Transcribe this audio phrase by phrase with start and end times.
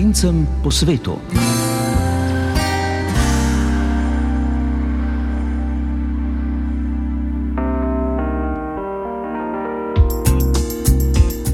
[0.00, 1.20] slovencem po svetu.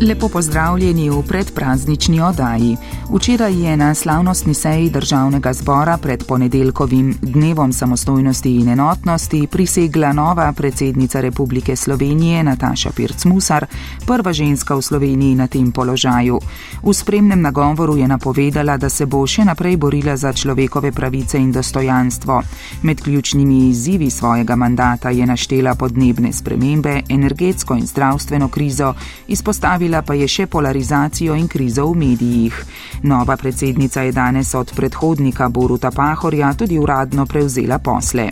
[0.01, 2.77] Lepo pozdravljeni v predpraznični oddaji.
[3.15, 10.53] Včeraj je na slavnostni seji državnega zbora pred ponedeljkovim dnevom samostojnosti in enotnosti prisegla nova
[10.53, 13.67] predsednica Republike Slovenije Nataša Pirc-Musar,
[14.07, 16.41] prva ženska v Sloveniji na tem položaju.
[16.83, 21.53] V spremnem nagovoru je napovedala, da se bo še naprej borila za človekove pravice in
[21.53, 22.43] dostojanstvo.
[22.83, 28.95] Med ključnimi izzivi svojega mandata je naštela podnebne spremembe, energetsko in zdravstveno krizo,
[29.29, 32.65] izpostavila Izpostavila pa je še polarizacijo in krizo v medijih.
[33.03, 38.29] Nova predsednica je danes od predhodnika Boruta Pahorja tudi uradno prevzela posle.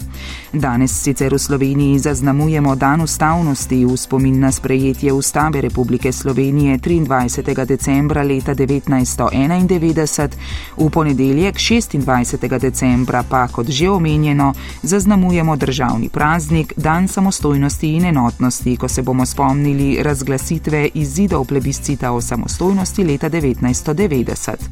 [0.52, 7.66] Danes sicer v Sloveniji zaznamujemo dan ustavnosti v spomin na sprejetje Ustave Republike Slovenije 23.
[7.66, 10.28] decembra leta 1991,
[10.76, 12.58] v ponedeljek 26.
[12.58, 14.52] decembra pa, kot že omenjeno,
[14.82, 22.20] zaznamujemo državni praznik, dan samostojnosti in enotnosti, ko se bomo spomnili razglasitve izidov plebiscita o
[22.20, 24.70] samostojnosti leta 1990.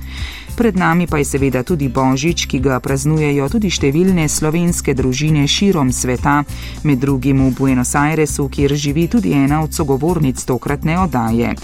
[0.56, 5.89] Pred nami pa je seveda tudi Božič, ki ga praznujejo tudi številne slovenske družine širom
[5.89, 6.45] sveta,
[6.84, 11.55] med drugim v Buenos Airesu, kjer živi tudi ena od sogovornic tokratne oddaje.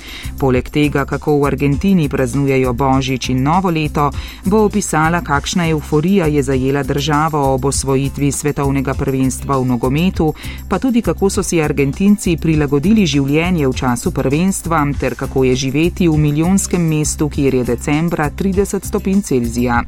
[0.41, 4.09] Poleg tega, kako v Argentini praznujejo Božič in novo leto,
[4.49, 10.33] bo opisala, kakšna euforija je zajela državo ob osvojitvi svetovnega prvenstva v nogometu,
[10.69, 16.09] pa tudi kako so si Argentinci prilagodili življenje v času prvenstva ter kako je živeti
[16.09, 19.85] v milijonskem mestu, kjer je decembra 30 stopinj Celzija.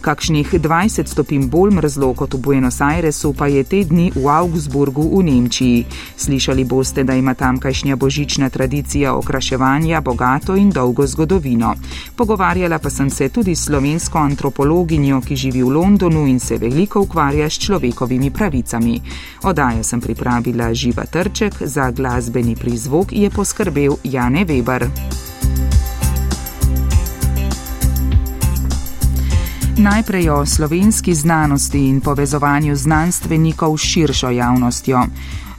[0.00, 5.02] Kakšnih 20 stopinj bolj mrzlo kot v Buenos Airesu pa je te dni v Augsburgu
[5.18, 5.86] v Nemčiji.
[6.16, 11.74] Slišali boste, da ima tamkajšnja božična tradicija okraševanja bogato in dolgo zgodovino.
[12.16, 17.00] Pogovarjala pa sem se tudi s slovensko antropologinjo, ki živi v Londonu in se veliko
[17.00, 19.00] ukvarja s človekovimi pravicami.
[19.42, 25.35] Odajo sem pripravila Živa Trček, za glasbeni prizvok je poskrbel Jane Weber.
[29.78, 35.02] Najprej o slovenski znanosti in povezovanju znanstvenikov s širšo javnostjo.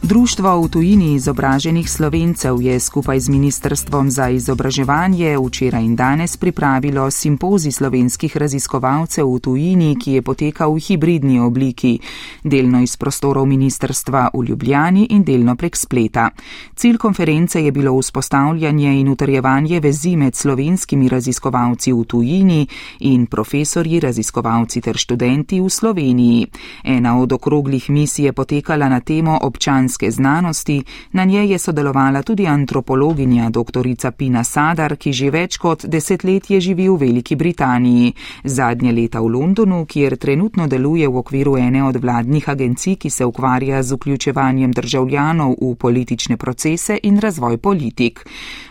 [0.02, 7.12] Društvo v tujini izobraženih slovencev je skupaj z Ministrstvom za izobraževanje včeraj in danes pripravilo
[7.12, 12.00] simpozij slovenskih raziskovalcev v tujini, ki je potekal v hibridni obliki,
[12.44, 16.30] delno iz prostorov ministrstva v Ljubljani in delno prek spleta.
[16.76, 22.68] Cilj konference je bilo vzpostavljanje in utrjevanje vezi med slovenskimi raziskovalci v tujini
[23.00, 26.48] in profesorji, raziskovalci ter študenti v Sloveniji.
[26.84, 32.22] Ena od okroglih misij je potekala na temo občanstva slovenske znanosti, na njej je sodelovala
[32.24, 34.12] tudi antropologinja dr.
[34.18, 39.86] Pina Sadar, ki že več kot desetletje živi v Veliki Britaniji, zadnje leta v Londonu,
[39.86, 45.56] kjer trenutno deluje v okviru ene od vladnih agencij, ki se ukvarja z vključevanjem državljanov
[45.62, 48.26] v politične procese in razvoj politik.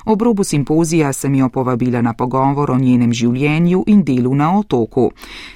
[0.07, 5.11] Ob robu simpozija sem jo povabila na pogovor o njenem življenju in delu na otoku.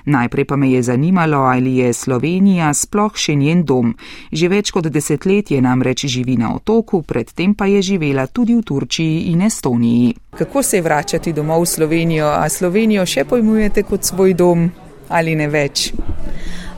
[0.05, 3.95] Najprej pa me je zanimalo, ali je Slovenija sploh še njen dom.
[4.33, 9.33] Že več kot desetletje namreč živi na otoku, predtem pa je živela tudi v Turčiji
[9.35, 10.15] in Estoniji.
[10.39, 12.31] Kako se je vračati domov v Slovenijo?
[12.31, 14.71] A Slovenijo še pojmujete kot svoj dom
[15.11, 15.91] ali ne več?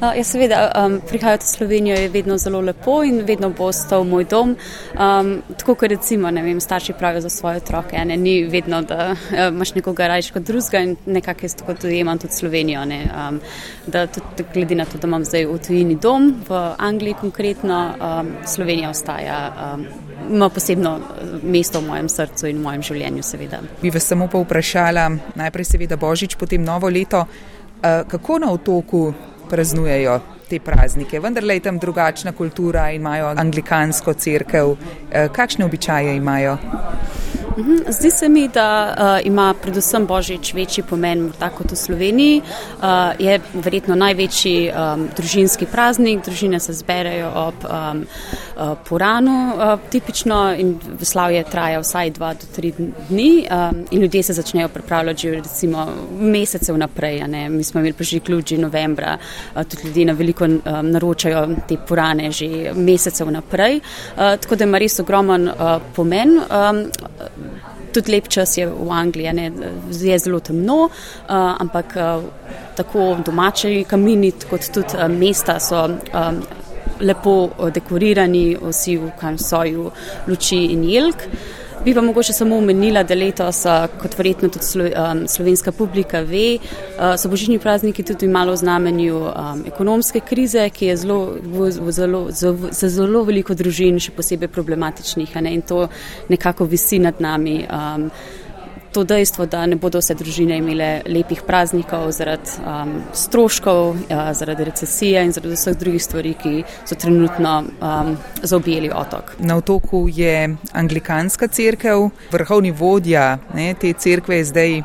[0.02, 4.02] Uh, ja, seveda, um, prihajati v Slovenijo je vedno zelo lepo in vedno bo ostal
[4.04, 4.56] moj dom.
[4.98, 9.12] Um, tako kot recimo, ne vem, starši pravijo za svoje otroke, ne, ni vedno, da
[9.12, 12.84] uh, imaš nekoga rajš kot drugega in nekako jaz tako tudi imam tudi Slovenijo.
[12.84, 13.40] Ne, um,
[13.86, 18.34] da tudi glede na to, da imam zdaj v tujini dom, v Angliji konkretno, um,
[18.46, 19.52] Slovenija ostaja.
[19.74, 19.86] Um,
[20.30, 20.98] ima posebno
[21.42, 23.62] mesto v mojem srcu in v mojem življenju, seveda.
[23.82, 27.22] Bi vas samo pa vprašala, najprej seveda Božič, potem novo leto.
[27.22, 29.12] Uh, kako na otoku
[29.52, 30.20] praznujejo
[30.52, 31.20] te praznike.
[31.20, 34.76] Vendar je tam drugačna kultura in imajo anglikansko crkv.
[35.12, 36.58] Eh, kakšne običaje imajo?
[37.58, 42.40] Mhm, zdi se mi, da uh, ima predvsem Božič večji pomen kot v Sloveniji.
[42.40, 42.84] Uh,
[43.18, 48.04] je verjetno največji um, družinski praznik, družine se zberejo ob um,
[48.56, 52.72] uh, Puranu uh, tipično in slavje traja vsaj dva do tri
[53.08, 55.86] dni um, in ljudje se začnejo pripravljati že recimo
[56.20, 57.22] mesece vnaprej.
[57.50, 59.18] Mi smo imeli že ključ novembra,
[59.54, 63.76] uh, tudi ljudje na veliko um, naročajo te Purane že mesece vnaprej.
[63.76, 66.38] Uh, tako da ima res ogromen uh, pomen.
[66.38, 66.84] Um,
[67.92, 69.50] tudi lep čas je v Angliji, ne,
[69.90, 70.90] je zelo temno, uh,
[71.60, 72.24] ampak uh,
[72.76, 75.84] tako domači kamini, kot tudi uh, mesta so.
[76.12, 76.42] Um,
[77.02, 79.90] Lepo dekorirani, vsi v svoju
[80.28, 81.24] luči in jelk.
[81.84, 83.64] Bi pa mogoče samo omenila, da letos,
[84.02, 84.84] kot verjetno tudi slo,
[85.26, 86.58] slovenska publika ve,
[87.18, 89.22] so božični prazniki tudi malo v znamenju
[89.66, 91.36] ekonomske krize, ki je zelo,
[91.90, 92.26] zelo,
[92.70, 95.88] za zelo veliko družin še posebej problematičnih ne, in to
[96.28, 97.64] nekako visi nad nami.
[97.66, 98.10] Um,
[98.92, 104.64] to dejstvo, da ne bodo vse družine imele lepih praznikov zaradi um, stroškov, uh, zaradi
[104.68, 109.36] recesije in zaradi vseh drugih stvari, ki so trenutno um, zaobjeli otok.
[109.38, 114.82] Na otoku je anglikanska crkva, vrhovni vodja ne, te crkve je zdaj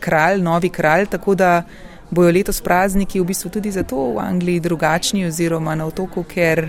[0.00, 1.62] kralj, novi kralj, tako da
[2.10, 6.68] bojo letos prazniki v bistvu tudi zato v Angliji drugačni oziroma na otoku, ker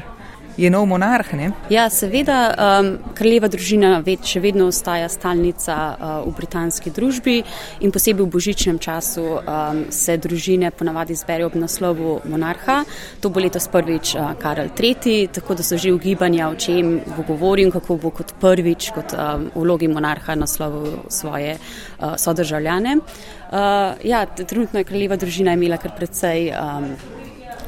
[0.57, 1.33] je nov monarh.
[1.33, 1.51] Ne?
[1.69, 7.37] Ja, seveda, um, kraljeva družina ved, še vedno ostaja stalnica uh, v britanski družbi
[7.85, 12.81] in posebej v božičnem času um, se družine ponavadi zberejo ob naslovu monarha.
[13.21, 17.27] To bo letos prvič uh, Karel III., tako da so že ugibanja, o čem bo
[17.27, 22.97] govoril, kako bo kot prvič, kot um, vlogi monarha naslovil svoje uh, sodržavljane.
[22.97, 26.49] Uh, ja, trenutno je kraljeva družina imela kar precej.
[26.57, 26.91] Um,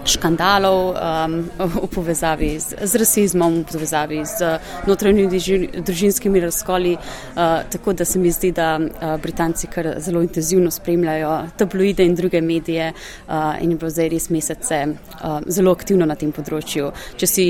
[0.05, 5.39] škandalov um, v povezavi z, z rasizmom, v povezavi z notranjimi
[5.81, 6.95] družinskimi razkoli.
[6.95, 12.15] Uh, tako da se mi zdi, da uh, Britanci kar zelo intenzivno spremljajo tabloide in
[12.15, 12.93] druge medije
[13.27, 16.91] uh, in je bilo zdaj res mesece uh, zelo aktivno na tem področju.
[17.17, 17.47] Če si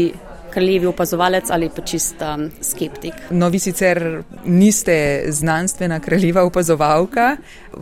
[0.60, 3.14] kraljevi opazovalec ali pa čist um, skeptik.
[3.30, 7.38] No, vi sicer niste znanstvena kraljeva opazovalka,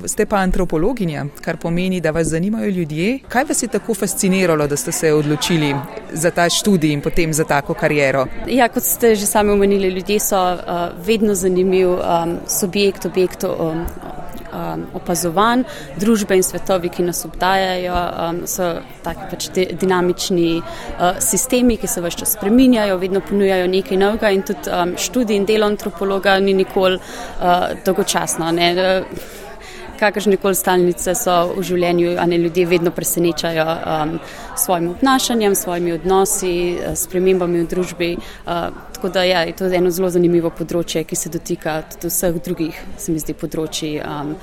[0.06, 3.20] ste pa antropologinja, kar pomeni, da vas zanimajo ljudje.
[3.30, 5.74] Kaj vas je tako fasciniralo, da ste se odločili
[6.14, 8.28] za ta študij in potem za tako kariero?
[8.48, 10.60] Ja, kot ste že sami omenili, ljudje so uh,
[11.08, 13.44] vedno zanimiv um, subjekt, objekt.
[13.44, 13.86] Um,
[14.52, 15.64] um, opazovanj,
[16.00, 18.70] družbe in svetovi, ki nas obdajajo, um, so
[19.04, 19.50] taki pač
[19.80, 24.96] dinamični uh, sistemi, ki se vse čas spreminjajo, vedno ponujajo nekaj novega in tudi um,
[24.98, 28.52] študij in delo antropologa ni nikoli uh, dolgočasno.
[28.52, 28.74] Ne?
[30.00, 34.18] Kakršne koli stalnice so v življenju, a ne ljudje vedno presenečajo um,
[34.56, 38.10] s svojim obnašanjem, s svojimi odnosi, uh, s premembami v družbi.
[38.18, 42.42] Uh, tako da ja, je to eno zelo zanimivo področje, ki se dotika tudi vseh
[42.44, 43.98] drugih, se mi zdi, področji.
[44.02, 44.36] Um,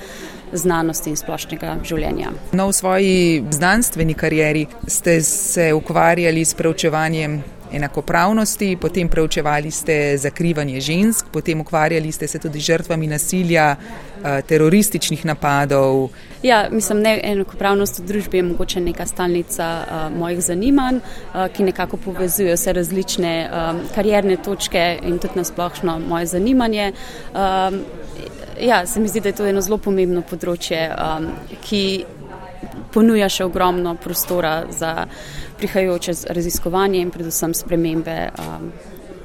[0.55, 2.31] znanosti in splošnega življenja.
[2.55, 3.17] No, v svoji
[3.50, 7.41] znanstveni karieri ste se ukvarjali s preučevanjem
[7.75, 15.25] enakopravnosti, potem preučevali ste zakrivanje žensk, potem ukvarjali ste se tudi žrtvami nasilja, eh, terorističnih
[15.26, 16.09] napadov.
[16.43, 21.62] Ja, mislim, ne enakopravnost v družbi je mogoče neka stalnica uh, mojih zanimanj, uh, ki
[21.62, 26.93] nekako povezuje vse različne um, karierne točke in tudi nasplošno moje zanimanje.
[27.32, 27.81] Um,
[28.61, 31.31] ja, se mi zdi, da je to eno zelo pomembno področje, um,
[31.65, 32.05] ki
[32.93, 35.06] ponuja še ogromno prostora za
[35.59, 38.29] prihajajoče raziskovanje in predvsem spremembe.
[38.39, 38.73] Um,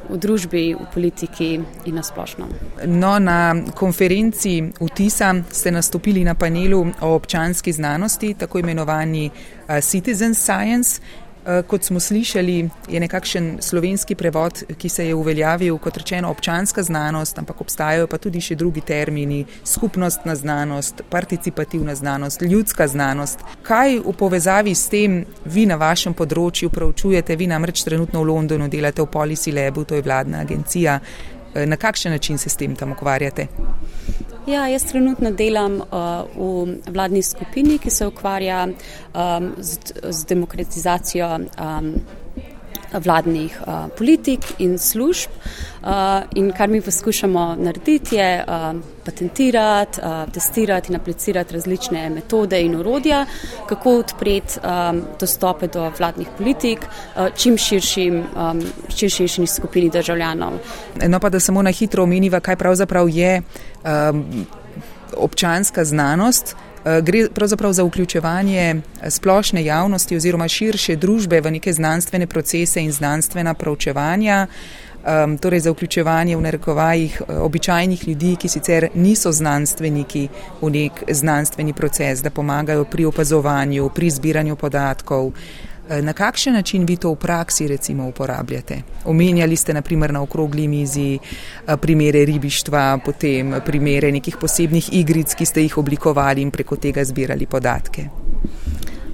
[0.10, 1.48] V družbi, v politiki
[1.86, 2.48] in na splošno.
[2.90, 10.34] No, na konferenci UTISA ste nastopili na panelu o občanski znanosti, tako imenovani uh, Citizen
[10.34, 10.98] Science.
[11.46, 16.84] Eh, kot smo slišali, je nekakšen slovenski prevod, ki se je uveljavil kot rečeno občanska
[16.84, 23.40] znanost, ampak obstajajo pa tudi še drugi termini, skupnostna znanost, participativna znanost, ljudska znanost.
[23.64, 27.36] Kaj v povezavi s tem vi na vašem področju proučujete?
[27.40, 31.00] Vi namreč trenutno v Londonu delate v Policy Labu, to je vladna agencija.
[31.00, 33.48] Eh, na kakšen način se s tem tam ukvarjate?
[34.50, 35.86] Ja, jaz trenutno delam uh,
[36.34, 41.92] v vladni skupini, ki se ukvarja um, z, z demokratizacijo um,
[42.94, 45.30] vladnih uh, politik in služb.
[45.84, 45.90] Uh,
[46.36, 52.76] in kar mi poskušamo narediti, je uh, patentirati, uh, testirati in aplicirati različne metode in
[52.76, 53.26] urodja,
[53.70, 60.54] kako odpreti um, dostope do vladnih politik uh, čim širšim, um, širšim skupini državljanov.
[61.08, 63.42] No, pa da samo na hitro omeniva, kaj pravzaprav je
[63.84, 64.46] um,
[65.18, 66.56] občanska znanost.
[66.86, 72.82] Eh, gre pravzaprav za vključevanje eh, splošne javnosti oziroma širše družbe v neke znanstvene procese
[72.82, 79.32] in znanstvena proučevanja, um, torej za vključevanje v narekovajih eh, običajnih ljudi, ki sicer niso
[79.32, 80.28] znanstveniki
[80.62, 85.32] v nek znanstveni proces, da pomagajo pri opazovanju, pri zbiranju podatkov.
[85.90, 88.82] Eh, na kakšen način vi to v praksi recimo uporabljate?
[89.06, 95.46] Omenjali ste naprimer na okrogli mizi eh, primere ribištva, potem primere nekih posebnih igric, ki
[95.46, 98.29] ste jih oblikovali in preko tega zbirali podatke.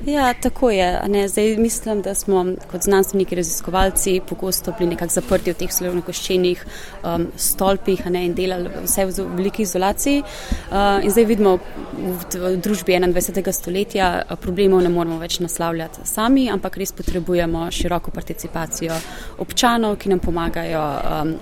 [0.05, 1.01] Ja, tako je.
[1.07, 6.61] Ne, zdaj mislim, da smo kot znanstveniki, raziskovalci pogosto bili nekako zaprti v teh slovenkoščenih
[7.03, 10.21] um, stolpih ne, in delali vse v veliki izolaciji.
[10.21, 13.51] Uh, in zdaj vidimo v, v družbi 21.
[13.51, 19.01] stoletja problemov ne moramo več naslavljati sami, ampak res potrebujemo široko participacijo
[19.41, 21.35] občanov, ki nam pomagajo um,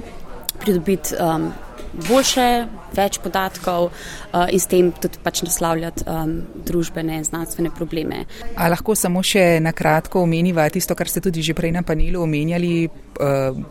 [0.63, 1.19] pridobiti.
[1.19, 1.51] Um,
[1.93, 2.47] boljše,
[2.93, 6.35] več podatkov uh, in s tem tudi pač naslavljati um,
[6.65, 8.25] družbene in znanstvene probleme.
[8.57, 12.21] A lahko samo še na kratko omeniva tisto, kar ste tudi že prej na panelu
[12.23, 12.89] omenjali,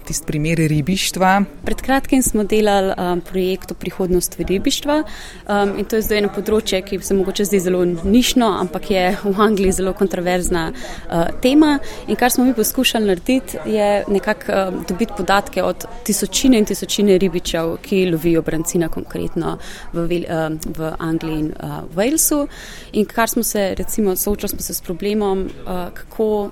[0.04, 1.42] tisti primer ribištva?
[1.64, 6.30] Pred kratkim smo delali um, projekt o prihodnosti ribištva um, in to je zdaj eno
[6.34, 11.78] področje, ki se mogoče zdi zelo nišno, ampak je v Angliji zelo kontroverzna uh, tema.
[12.06, 17.18] In kar smo mi poskušali narediti, je nekako um, dobiti podatke od tisočine in tisočine
[17.18, 19.58] ribičev, ki lovijo brancina konkretno
[19.92, 22.46] v, uh, v Angliji in uh, Walesu.
[22.92, 26.50] In kar smo se, recimo, soočali smo se s problemom, uh, kako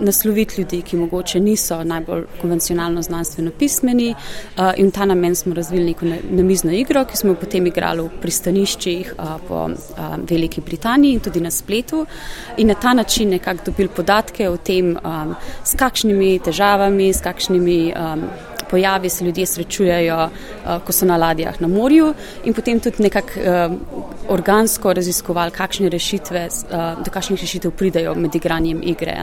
[0.00, 4.14] nasloviti ljudi, ki mogoče niso najbolj konvencionalno znanstveno pismeni.
[4.76, 8.20] In v ta namen smo razvili neko namizno igro, ki smo jo potem igrali v
[8.20, 9.14] pristaniščih
[9.48, 9.68] po
[10.30, 12.06] Veliki Britaniji in tudi na spletu.
[12.56, 14.96] In na ta način nekako dobili podatke o tem,
[15.64, 17.94] s kakšnimi težavami, s kakšnimi.
[18.66, 20.28] Pojavi se ljudje srečujejo,
[20.84, 22.08] ko so na ladjah na morju,
[22.44, 23.30] in potem tudi nekako
[24.34, 26.48] organsko raziskovali, kakšne rešitve,
[27.04, 29.14] do kakšnih rešitev pridejo med igranjem igre.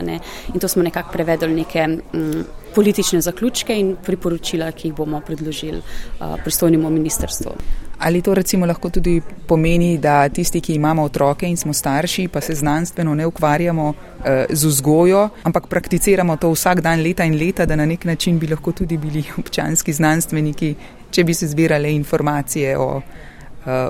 [0.54, 1.88] In to smo nekako prevedli neke.
[2.14, 7.52] Um, politične zaključke in priporočila, ki jih bomo predložili uh, pristojnemu ministrstvu.
[8.00, 12.42] Ali to recimo lahko tudi pomeni, da tisti, ki imamo otroke in smo starši, pa
[12.42, 17.66] se znanstveno ne ukvarjamo uh, z vzgojo, ampak prakticiramo to vsak dan, leta in leta,
[17.66, 20.76] da na nek način bi lahko tudi bili občanski znanstveniki,
[21.12, 23.02] če bi se zbirale informacije o,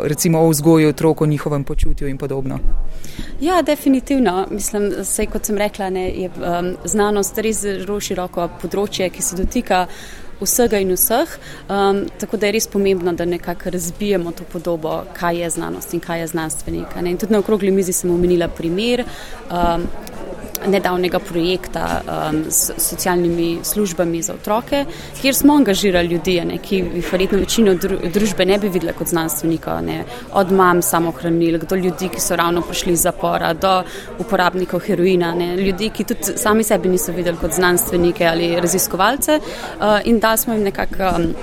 [0.03, 2.59] recimo o vzgoju otrok, o njihovem počutju in podobno.
[3.41, 4.47] Ja, definitivno.
[4.51, 9.37] Mislim, sej, kot sem rekla, ne, je um, znanost res zelo široko področje, ki se
[9.37, 9.87] dotika
[10.41, 11.37] vsega in vseh.
[11.69, 15.99] Um, tako da je res pomembno, da nekako razbijemo to podobo, kaj je znanost in
[16.03, 16.97] kaj je znanstvenik.
[17.05, 19.05] In tudi na okrogli mizi sem omenila primer.
[19.49, 19.87] Um,
[20.67, 24.85] nedavnega projekta um, s socialnimi službami za otroke,
[25.21, 27.75] kjer smo angažirali ljudi, ne, ki jih verjetno večino
[28.13, 32.61] družbe ne bi videli kot znanstvenika, ne, od mam samohranil, do ljudi, ki so ravno
[32.61, 33.73] prišli iz zapora, do
[34.19, 39.99] uporabnikov heroina, ne, ljudi, ki tudi sami sebi niso videli kot znanstvenike ali raziskovalce uh,
[40.05, 41.15] in da smo jim nekako.
[41.15, 41.33] Um,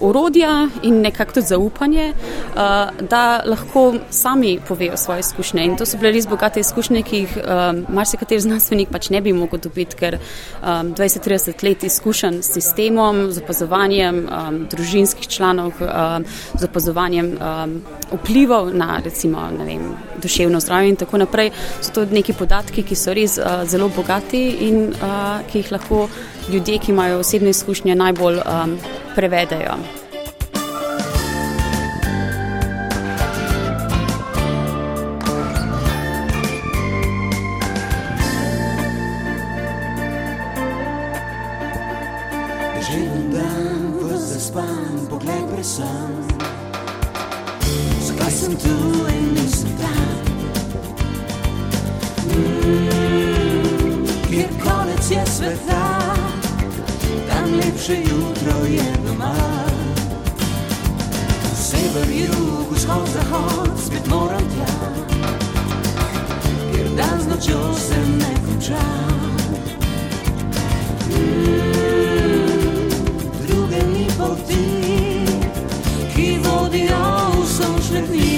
[0.00, 5.64] orodja in nekako tudi zaupanje, uh, da lahko sami povejo svoje izkušnje.
[5.64, 9.32] In to so bile res bogate izkušnje, ki jih um, marsikateri znanstvenik pač ne bi
[9.32, 16.24] mogel dobiti, ker um, 20-30 let izkušenj s sistemom, z opazovanjem um, družinskih članov, um,
[16.58, 17.76] z opazovanjem um,
[18.12, 21.50] vplivov na recimo vem, duševno zdravje in tako naprej,
[21.80, 26.08] so to neki podatki, ki so res uh, zelo bogati in uh, ki jih lahko
[26.48, 28.78] ljudje, ki imajo osebne izkušnje, najbolj um,
[29.14, 29.76] prevedejo.
[48.00, 48.74] Zakaj sem tu
[49.08, 50.18] in nisem tam?
[52.26, 56.19] Mm, kjer konec je sveta?
[57.56, 59.34] Lepše jutro je doma.
[61.54, 64.74] Sever, jug, vzhod, zahod, spet moram tja,
[66.72, 68.86] ker dan z nočjo se ne konča.
[71.08, 72.88] Mm,
[73.46, 74.66] druge ni poti,
[76.14, 78.29] ki vodijo v sončne dni.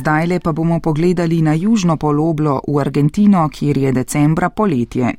[0.00, 5.12] Zdaj le pa bomo pogledali na južno poloblo v Argentino, kjer je decembra poletje.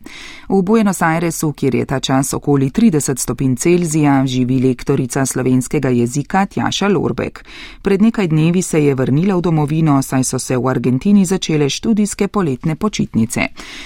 [0.51, 6.45] V Buenos Airesu, kjer je ta čas okoli 30 stopinj Celzija, živi lektorica slovenskega jezika
[6.45, 7.45] Tjaša Lorbek.
[7.81, 12.27] Pred nekaj dnevi se je vrnila v domovino, saj so se v Argentini začele študijske
[12.27, 13.41] poletne počitnice.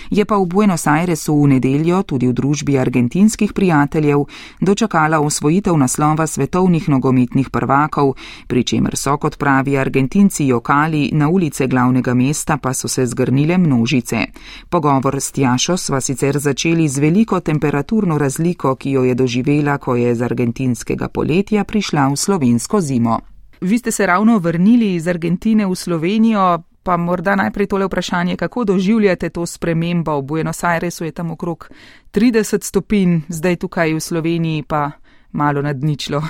[0.10, 4.25] Je pa v Buenos Airesu v nedeljo tudi v družbi argentinskih prijateljev
[4.62, 8.15] dočakala osvojitev naslova svetovnih nogometnih prvakov,
[8.48, 13.57] pri čemer so, kot pravi Argentinci, jokali, na ulice glavnega mesta pa so se zgrnile
[13.57, 14.25] množice.
[14.69, 19.95] Pogovor s Tjašo sva sicer začeli z veliko temperaturno razliko, ki jo je doživela, ko
[19.95, 23.19] je z argentinskega poletja prišla v slovensko zimo.
[23.62, 28.63] Vi ste se ravno vrnili iz Argentine v Slovenijo, pa morda najprej tole vprašanje, kako
[28.63, 30.15] doživljate to spremembo?
[30.19, 31.68] V Buenos Airesu je tam okrog
[32.13, 34.91] 30 stopinj, zdaj tukaj v Sloveniji pa
[35.31, 36.24] malo nad ničlo.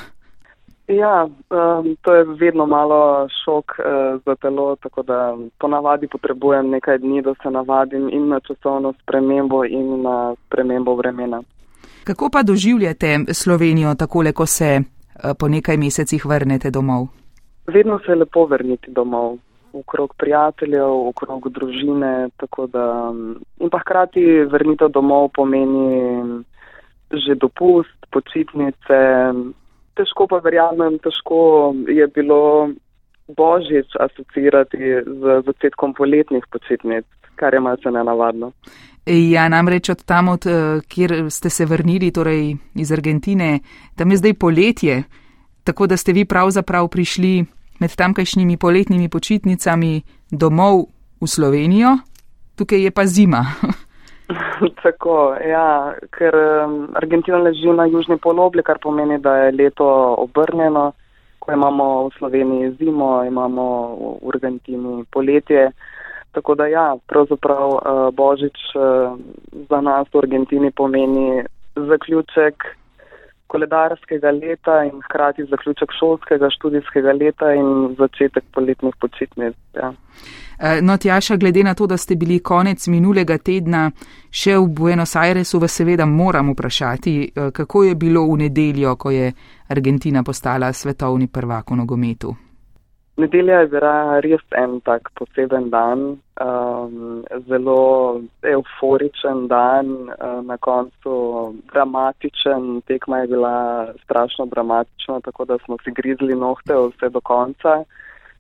[0.88, 6.98] Ja, um, to je vedno malo šok uh, za telo, tako da ponavadi potrebujem nekaj
[6.98, 11.42] dni, da se navadim in na časovno spremembo in na spremembo vremena.
[12.04, 17.08] Kako pa doživljate Slovenijo takole, ko se uh, po nekaj mesecih vrnete domov?
[17.68, 19.38] Vedno se je lepo vrniti domov,
[19.74, 23.14] okrog prijateljev, okrog družine, tako da
[23.60, 26.44] in pa hkrati vrnitev domov pomeni
[27.12, 28.98] že dopust, počitnice
[29.96, 32.72] težko pa verjamem, težko je bilo
[33.28, 37.06] božič asocirati z začetkom poletnih počitnic,
[37.36, 38.52] kar je malce nenavadno.
[39.06, 43.60] Ja, namreč od tam, od eh, kjer ste se vrnili, torej iz Argentine,
[43.96, 45.04] tam je zdaj poletje,
[45.64, 47.46] tako da ste vi pravzaprav prišli
[47.80, 50.86] med tamkajšnjimi poletnimi počitnicami domov
[51.22, 51.98] v Slovenijo,
[52.56, 53.46] tukaj je pa zima.
[54.84, 56.36] Tako, ja, ker
[56.94, 60.92] Argentina leži na južni polobli, kar pomeni, da je leto obrnjeno.
[61.40, 63.66] Ko imamo v Sloveniji zimo, imamo
[64.22, 65.70] v Argentini poletje.
[66.34, 67.82] Tako da ja, pravzaprav uh,
[68.14, 69.14] Božič uh,
[69.70, 71.44] za nas v Argentini pomeni
[71.76, 72.66] zaključek
[73.48, 79.56] koledarskega leta in hkrati zaključek šolskega, študijskega leta in začetek poletnih počitnic.
[79.78, 79.94] Ja.
[80.60, 83.92] Eh, no, Tjaša, glede na to, da ste bili konec minulega tedna
[84.32, 89.12] še v Buenos Airesu, vas seveda moram vprašati, eh, kako je bilo v nedeljo, ko
[89.12, 89.34] je
[89.68, 92.36] Argentina postala svetovni prvak v nogometu.
[93.18, 101.56] Nedelja je bila res en tak poseben dan, um, zelo euforičen dan, uh, na koncu
[101.72, 107.84] dramatičen, tekma je bila strašno dramatična, tako da smo si grizli nohte vse do konca,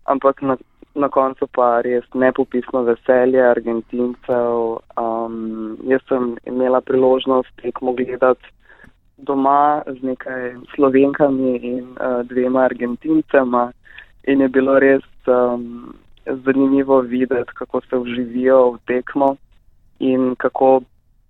[0.05, 0.57] ampak na
[0.95, 4.79] na koncu pa res nepopisno veselje Argentincev.
[4.97, 8.53] Um, jaz sem imela priložnost tekmo gledati
[9.17, 13.71] doma z nekaj slovenkami in uh, dvema Argentincema
[14.27, 15.93] in je bilo res um,
[16.25, 19.35] zanimivo videti, kako se vživijo v tekmo
[19.99, 20.81] in kako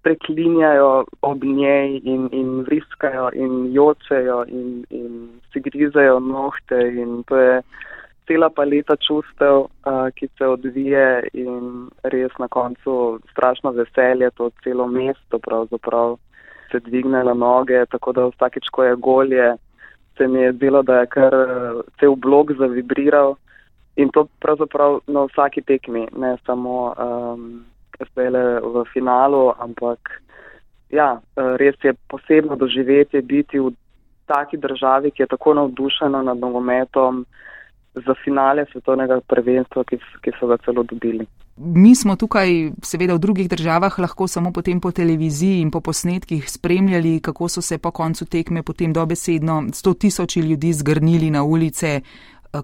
[0.06, 7.38] preklinjajo ob njej in, in vriskajo in jočejo in, in si grizajo nohte in to
[7.38, 7.62] je
[8.28, 14.88] cela paleta čustev, uh, ki se odvije in res na koncu strašno veselje, to celo
[14.88, 16.18] mesto pravzaprav
[16.72, 19.54] se dvigne na noge, tako da vsakeč, ko je golje,
[20.18, 21.34] se mi je zdelo, da je kar
[22.00, 23.36] cel blok zavibriral
[23.96, 27.66] in to pravzaprav na vsaki tekmi, ne samo um,
[28.00, 30.22] v finalu, ampak
[30.90, 33.72] ja, res je posebno doživetje biti v
[34.26, 37.26] taki državi, ki je tako navdušena nad nogometom
[38.06, 41.26] za finale svetovnega prvenstva, ki, ki so ga celo dobili.
[41.58, 42.50] Mi smo tukaj,
[42.84, 47.62] seveda v drugih državah, lahko samo potem po televiziji in po posnetkih spremljali, kako so
[47.62, 52.02] se po koncu tekme potem dobesedno sto tisoči ljudi zgrnili na ulice.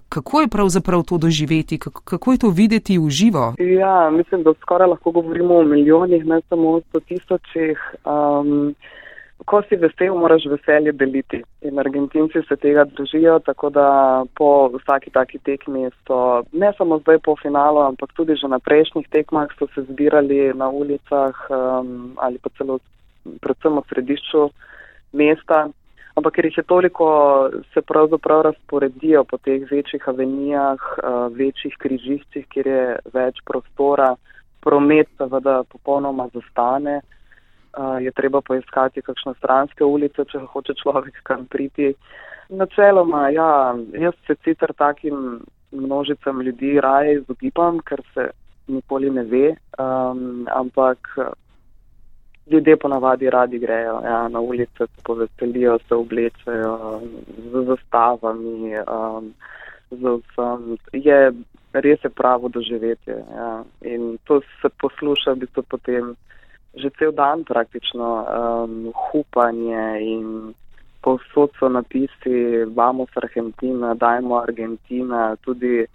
[0.10, 3.54] Kako je pravzaprav to doživeti, kako je to videti v živo?
[3.60, 7.80] Ja, mislim, da skoraj lahko govorimo o milijonih, ne samo o sto tisočih.
[8.06, 8.76] Um,
[9.45, 11.41] ko si vesel, moraš veselje deliti.
[11.62, 13.88] In Argentinci se tega držijo, tako da
[14.38, 19.08] po vsaki taki tekmi so ne samo zdaj po finalu, ampak tudi že na prejšnjih
[19.10, 22.80] tekmah so se zbirali na ulicah um, ali pa celo
[23.41, 24.49] predvsem v središču
[25.13, 25.69] mesta.
[26.15, 27.08] Ampak ker jih je toliko,
[27.73, 34.15] se pravzaprav razporedijo po teh večjih avenijah, uh, večjih križiščih, kjer je več prostora,
[34.62, 36.99] promet seveda popolnoma zastane
[38.01, 41.93] je treba poiskati kakšne stranske ulice, če hoče človek kam priti.
[42.49, 45.39] Načeloma, ja, jaz se sicer takim
[45.71, 48.29] množicam ljudi raje izogibam, ker se
[48.67, 51.07] nikoli ne ve, um, ampak
[52.51, 57.01] ljudje ponavadi radi grejo ja, na ulice, se poveselijo, se oblečajo
[57.51, 59.34] z zastavami, um,
[59.91, 60.77] z vsem.
[60.93, 61.31] Je
[61.73, 63.23] res je pravo doživetje.
[63.36, 63.63] Ja.
[63.81, 66.15] In to se posluša v bistvu potem
[66.73, 70.53] že cel dan praktično, um, hupanje in
[71.01, 75.86] povsod so napisi, vamos Argentina, dajmo Argentina, tudi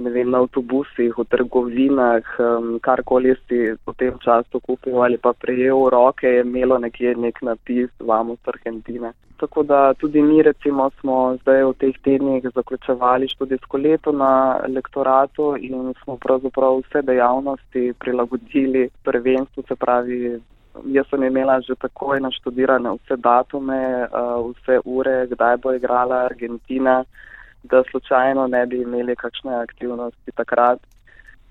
[0.00, 5.32] ne vem, na avtobusih, v trgovinah, um, karkoli si v tem času kupil ali pa
[5.32, 9.12] prejel v roke, je imelo nekje nek napis, vamos Argentina.
[9.40, 15.56] Tako da tudi mi recimo smo zdaj v teh tednih zaključevali študijsko leto na lektoratu
[15.56, 20.40] in smo pravzaprav vse dejavnosti prilagodili prvenstvu, se pravi,
[20.96, 27.04] jaz sem imela že takoj naštudirane vse datume, uh, vse ure, kdaj bo igrala Argentina
[27.62, 30.78] da slučajno ne bi imeli kakšne aktivnosti takrat.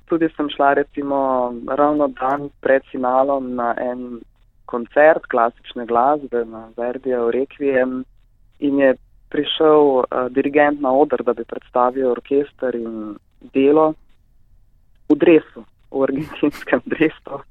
[0.05, 4.19] Tudi sem šla recimo ravno dan pred finalom na en
[4.65, 8.03] koncert klasične glasbe na Verdijo Requiem
[8.59, 8.95] in je
[9.29, 13.15] prišel uh, dirigent na odr, da bi predstavil orkester in
[13.53, 13.93] delo
[15.09, 17.41] v dresu, v argentinskem dresu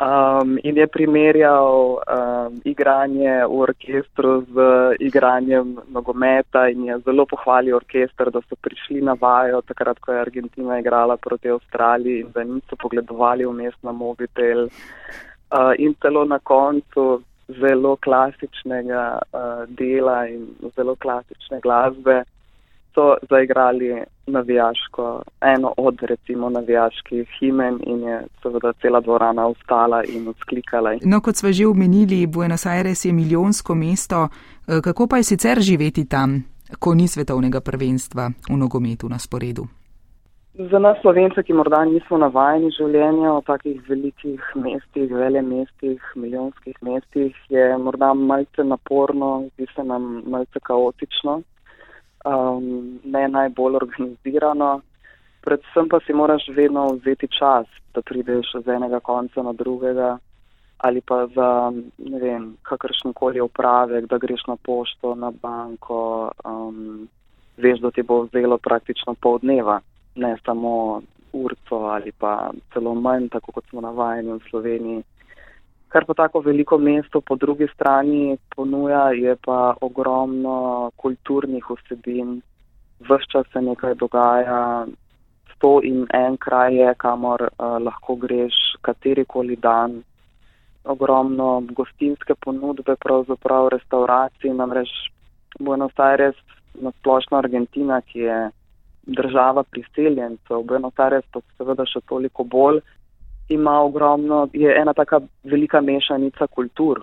[0.00, 4.56] um, in je primerjal um, igranje v orkestru z
[5.00, 10.20] igranjem nogometa in je zelo pohvalil orkester, da so prišli na vajo takrat, ko je
[10.20, 14.68] Argentina igrala proti Avstraliji in da niso pogledovali vmes na mobitel.
[15.50, 17.22] Uh, in celo na koncu
[17.60, 22.22] zelo klasičnega uh, dela in zelo klasične glasbe
[22.94, 30.28] so zaigrali navijaško, eno od recimo navijaških himen in je seveda cela dvorana ustala in
[30.28, 30.90] odsklikala.
[31.04, 34.28] No, kot smo že omenili, Buenos Aires je milijonsko mesto.
[34.68, 36.44] Eh, kako pa je sicer živeti tam,
[36.78, 39.66] ko ni svetovnega prvenstva v nogometu na sporedu?
[40.70, 46.74] Za nas slovence, ki morda nismo navajeni življenja v takih velikih mestih, vele mestih, milijonskih
[46.82, 51.42] mestih, je morda malce naporno, zdi se nam malce kaotično
[52.24, 54.80] um, ne najbolj organizirano.
[55.40, 60.18] Predvsem pa si moraš vedno vzeti čas, da prideš z enega konca na drugega
[60.80, 61.72] ali pa za,
[62.20, 67.08] vem, kakršen koli upravek, da greš na pošto, na banko, um,
[67.56, 69.80] veš, da ti bo vzelo praktično pol dneva,
[70.14, 71.02] ne samo
[71.32, 75.02] urco ali pa celo manj, tako kot smo navajeni v Sloveniji.
[75.90, 82.36] Kar pa tako veliko mesto po drugi strani ponuja, je pa ogromno kulturnih vsebin.
[83.08, 84.86] Vse čas se nekaj dogaja,
[85.54, 88.54] sto in en kraj je, kamor uh, lahko greš
[88.86, 90.02] katerikoli dan.
[90.84, 94.88] Ogromno gostinske ponudbe, pravzaprav restauracij, namreč
[95.58, 96.38] Buenos Aires,
[96.74, 98.38] nasplošno Argentina, ki je
[99.06, 102.80] država priseljencev, Buenos Aires pa seveda še toliko bolj
[103.50, 107.00] ima ogromno, je ena taka velika mešanica kultur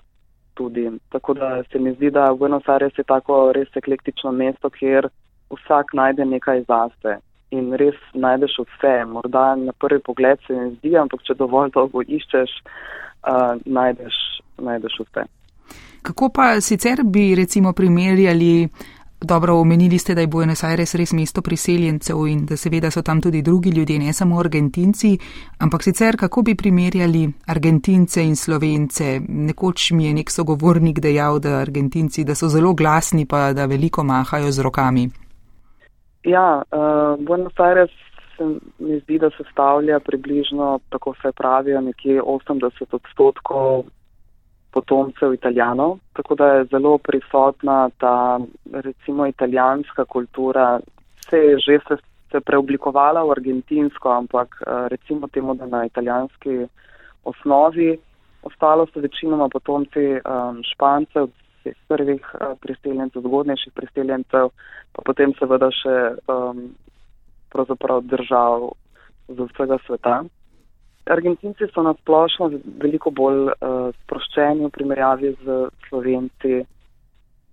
[0.54, 0.90] tudi.
[1.08, 5.08] Tako da se mi zdi, da Buenos Aires je tako res eklektično mesto, kjer
[5.50, 7.18] vsak najde nekaj zase
[7.50, 8.94] in res najdeš vse.
[9.06, 14.16] Morda na prvi pogled se ne zdi, ampak če dovolj dolgo iščeš, uh, najdeš,
[14.58, 15.28] najdeš vse.
[16.02, 18.68] Kako pa sicer bi recimo primerjali
[19.20, 23.20] Dobro, omenili ste, da je Buenos Aires res mesto priseljencev in da seveda so tam
[23.20, 25.18] tudi drugi ljudje, ne samo argentinci,
[25.58, 29.20] ampak sicer kako bi primerjali argentince in slovence?
[29.28, 34.04] Nekoč mi je nek sogovornik dejal, da argentinci, da so zelo glasni, pa da veliko
[34.04, 35.08] mahajo z rokami.
[36.24, 37.90] Ja, uh, Buenos Aires
[38.36, 38.44] se
[38.78, 43.84] mi zdi, da se stavlja približno, tako se pravijo, nekje 80 odstotkov
[44.70, 48.40] potomcev italijanov, tako da je zelo prisotna ta
[48.72, 50.80] recimo italijanska kultura.
[51.30, 51.96] Se je že se,
[52.30, 56.66] se preoblikovala v argentinsko, ampak eh, recimo temu, da na italijanski
[57.24, 57.98] osnovi.
[58.42, 61.26] Ostalo so večinoma potomci um, špancev,
[61.88, 64.50] prvih uh, priseljencev, zgodnejših priseljencev,
[64.92, 65.96] pa potem seveda še
[66.30, 66.60] um,
[67.52, 68.70] pravzaprav držav
[69.28, 70.22] z vsega sveta.
[71.08, 76.64] Argentinci so na splošno veliko bolj uh, sproščeni v primerjavi z Slovenci.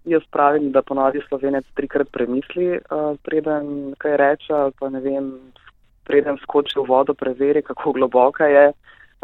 [0.06, 5.32] Jaz pravim, da ponovadi Slovenec trikrat premisli, uh, preden kaj reče, pa ne vem,
[6.06, 8.68] preden skoči v vodo, preveri, kako globoka je.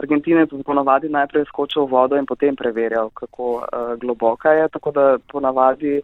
[0.02, 4.72] Argentinec ponovadi najprej skoči v vodo in potem preverjal, kako uh, globoka je.
[4.74, 6.00] Tako da ponovadi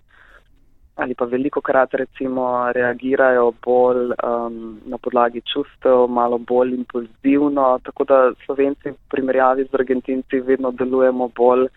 [0.98, 4.56] ali pa veliko krat recimo reagirajo bolj um,
[4.86, 11.30] na podlagi čustev, malo bolj impulzivno, tako da Slovenci v primerjavi z Argentinci vedno delujemo
[11.38, 11.68] bolj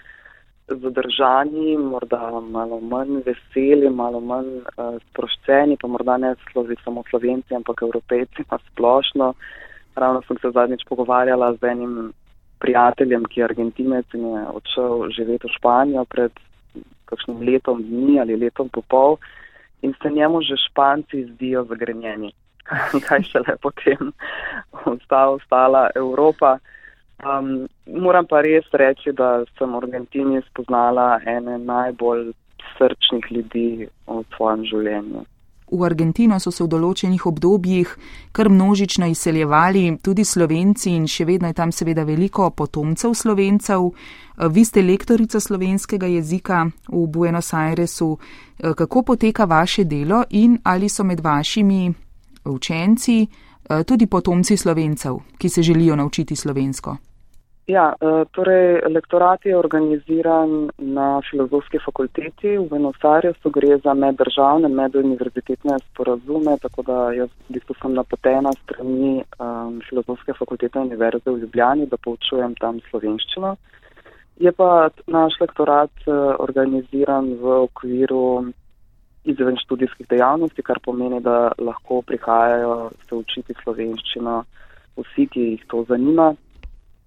[0.68, 7.54] zadržani, morda malo manj veseli, malo manj uh, sproščeni, pa morda ne slovi samo Slovenci,
[7.54, 9.34] ampak Evropejci na splošno.
[9.96, 12.12] Ravno sem se zadnjič pogovarjala z enim
[12.60, 16.32] prijateljem, ki je Argentinec in je odšel živeti v Španijo pred
[17.10, 19.18] kakšnim letom dni ali letom popol
[19.82, 22.32] in se njemu že španci zdijo zagrenjeni.
[23.06, 24.12] kaj šele potem
[24.84, 26.58] ostala, ostala Evropa.
[27.20, 32.30] Um, moram pa res reči, da sem v Argentini spoznala ene najbolj
[32.76, 35.24] srčnih ljudi v svojem življenju.
[35.72, 37.92] V Argentino so se v določenih obdobjih
[38.32, 43.90] kar množično izseljevali tudi slovenci in še vedno je tam seveda veliko potomcev slovencev.
[44.50, 48.16] Vi ste lektorica slovenskega jezika v Buenos Airesu.
[48.58, 51.92] Kako poteka vaše delo in ali so med vašimi
[52.44, 53.26] učenci
[53.86, 57.09] tudi potomci slovencev, ki se želijo naučiti slovensko?
[57.70, 64.68] Ja, e, torej lektorat je organiziran na filozofski fakulteti v Buenos Airesu, gre za meddržavne,
[64.68, 71.44] meduniverzitetne sporazume, tako da jaz v bistvu sem napotena strani um, filozofske fakultete Univerze v
[71.44, 73.54] Ljubljani, da poučujem tam slovenščino.
[74.40, 78.50] Je pa naš lektorat uh, organiziran v okviru
[79.30, 84.40] izven študijskih dejavnosti, kar pomeni, da lahko prihajajo se učiti slovenščino
[84.98, 86.32] vsi, ki jih to zanima.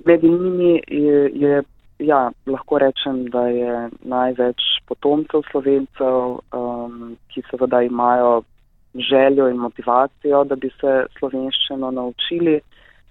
[0.06, 1.64] Med njimi je, je
[2.00, 8.42] ja, lahko rečem, da je največ potomcev slovencev, um, ki seveda imajo
[8.96, 12.60] željo in motivacijo, da bi se slovenščino naučili.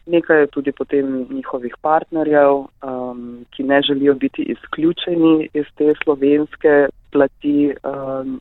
[0.07, 6.89] Nekaj je tudi potem njihovih partnerjev, um, ki ne želijo biti izključeni iz te slovenske
[7.13, 8.41] plati um,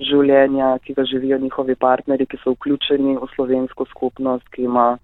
[0.00, 4.98] življenja, ki ga živijo njihovi partnerji, ki so vključeni v slovensko skupnost, ki ima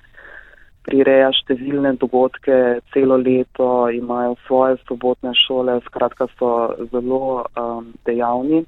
[0.87, 6.51] prireja številne dogodke celo leto, imajo svoje sobotne šole, skratka so
[6.93, 8.63] zelo um, dejavni.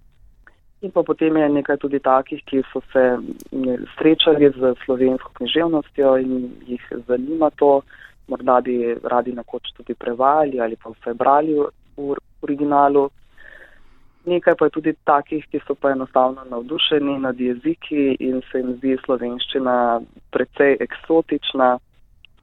[0.83, 3.05] In pa potem je nekaj tudi takih, ki so se
[3.97, 7.81] srečali z slovensko književnostjo in jih zanima to,
[8.31, 13.09] morda bi radi nekoč tudi prevajali ali pa vse brali v originalu.
[14.29, 18.75] Nekaj pa je tudi takih, ki so pa enostavno navdušeni nad jeziki in se jim
[18.77, 19.77] zdi slovenščina
[20.31, 21.79] precej eksotična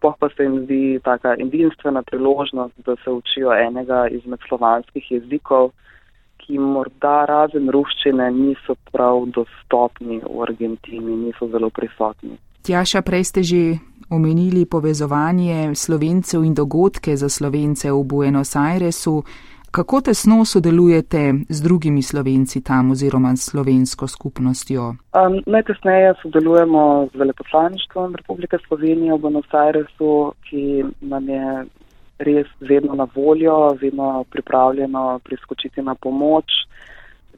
[0.06, 5.72] spoh pa se jim zdi taka edinstvena priložnost, da se učijo enega izmed slovanskih jezikov,
[6.38, 12.38] ki morda razen ruščine niso prav dostopni v Argentini, niso zelo prisotni.
[12.62, 13.62] Tjaša, prej ste že
[14.10, 19.24] omenili povezovanje slovencev in dogodke za slovence v Buenos Airesu.
[19.76, 24.82] Kako tesno sodelujete z drugimi slovenci tam oziroma s slovensko skupnostjo?
[24.82, 31.66] Um, najtesneje sodelujemo z veleposlaništvom Republike Slovenije v Buenos Airesu, ki nam je
[32.20, 36.46] res vedno na voljo, vedno pripravljeno priskočiti na pomoč,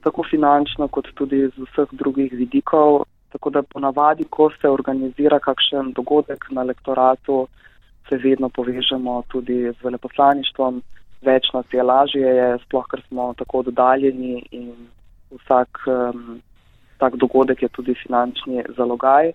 [0.04, 3.08] tako finančno kot tudi z vseh drugih vidikov.
[3.34, 7.48] Tako da ponavadi, ko se organizira kakšen dogodek na lektoratu,
[8.10, 10.82] se vedno povežemo tudi z veleposlaništvom
[11.22, 14.74] več nas je lažje, je, sploh ker smo tako oddaljeni in
[15.32, 16.40] vsak um,
[16.98, 19.34] tak dogodek je tudi finančni zalogaj.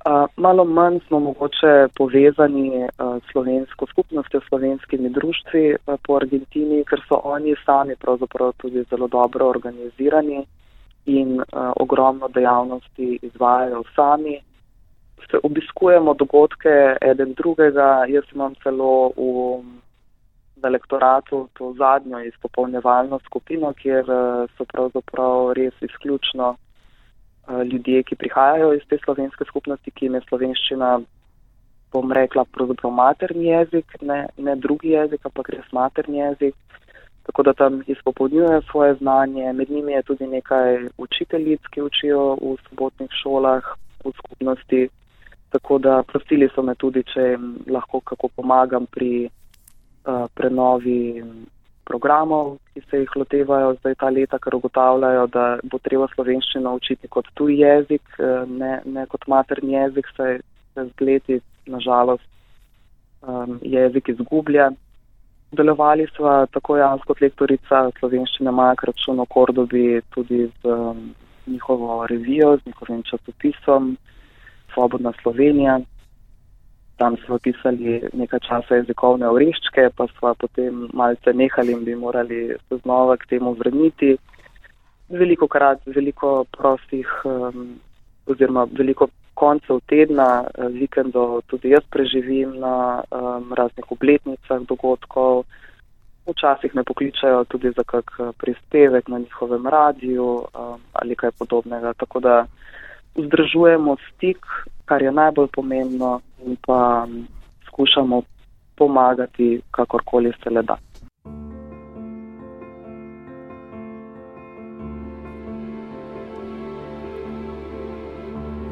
[0.00, 6.84] Uh, malo manj smo mogoče povezani uh, s slovensko skupnostjo, slovenskimi društvi uh, po Argentini,
[6.88, 10.46] ker so oni sami pravzaprav tudi zelo dobro organizirani
[11.06, 14.38] in uh, ogromno dejavnosti izvajajo sami.
[15.30, 19.60] Se obiskujemo dogodke eden drugega, jaz imam celo v
[20.62, 28.16] na lektoratu to zadnjo izpopolnjevalno skupino, kjer eh, so pravzaprav res izključno eh, ljudje, ki
[28.16, 30.90] prihajajo iz te slovenske skupnosti, ki jim je slovenščina,
[31.92, 36.54] bom rekla, pravzaprav materni jezik, ne, ne drugi jezik, ampak res materni jezik.
[37.26, 39.52] Tako da tam izpopolnjujejo svoje znanje.
[39.52, 44.88] Med njimi je tudi nekaj učiteljic, ki učijo v sobotnih šolah, v skupnosti.
[45.50, 49.28] Tako da prosili so me tudi, če jim lahko kako pomagam pri
[50.34, 51.00] prenovi
[51.90, 57.10] programov, ki se jih lotevajo zdaj ta leta, ker ugotavljajo, da bo treba slovenščino učiti
[57.16, 60.38] kot tuj jezik, eh, ne, ne kot materni jezik, saj
[60.74, 62.26] se z leti, nažalost,
[63.22, 64.70] um, jezik izgublja.
[65.52, 71.10] Delovali smo tako jaz kot lektorica slovenščine Maja Kračun v Kordobi tudi z um,
[71.46, 73.96] njihovo revijo, z njihovim časopisom
[74.74, 75.80] Svobodna Slovenija
[77.00, 82.40] tam smo pisali nekaj časa jezikovne oreščke, pa smo potem malce nehali in bi morali
[82.68, 84.18] se znova k temu vrniti.
[85.08, 87.80] Veliko krat, veliko prostih um,
[88.28, 95.44] oziroma veliko koncev tedna, eh, vikendov tudi jaz preživim na um, raznih obletnicah dogodkov.
[96.28, 101.96] Včasih me pokličajo tudi za kak eh, prispevek na njihovem radiju um, ali kaj podobnega.
[101.96, 102.44] Tako da
[103.16, 104.44] vzdržujemo stik,
[104.84, 107.26] kar je najbolj pomembno, in pa um,
[107.66, 108.22] skušamo
[108.76, 110.76] pomagati, kakorkoli se le da.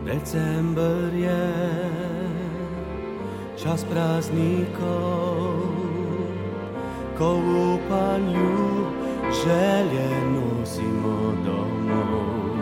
[0.09, 1.44] December je
[3.62, 5.61] čas praznikov,
[7.18, 8.88] ko v upanju
[9.44, 12.57] želje nosimo domov,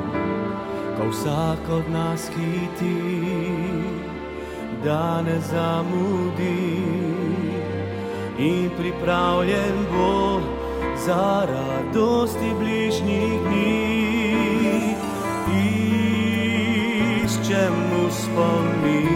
[0.98, 3.25] ko vsak od nas hiti,
[4.87, 6.83] da ne zamudi.
[8.38, 10.40] In pripravljen bo
[11.07, 14.96] za radosti bližnjih dni.
[17.25, 19.09] Iščemo spominu,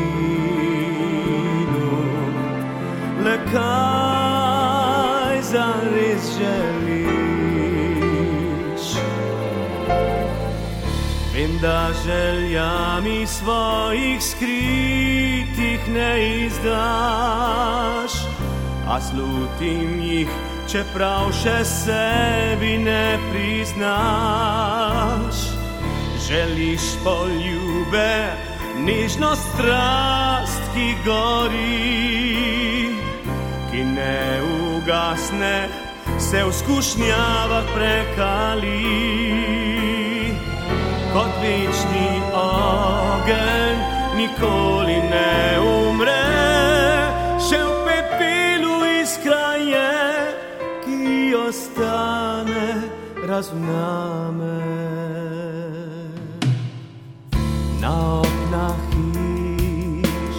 [3.24, 6.24] le kaj za res
[11.60, 18.12] da željami svojih skritih ne izdaš,
[18.88, 20.28] a slutim jih
[20.68, 24.54] čeprav še sebi ne priznaš.
[26.28, 28.32] Želiš poljube,
[28.78, 32.88] nežno strast, ki gori,
[33.70, 34.40] ki ne
[34.76, 35.68] ugasne,
[36.18, 39.69] se v skušnjavah prekali.
[41.12, 43.78] Kot večni ogenj,
[44.16, 46.20] nikoli ne umre.
[51.50, 52.82] ostane
[53.28, 54.60] razumame.
[57.80, 60.38] Na oknah hiš,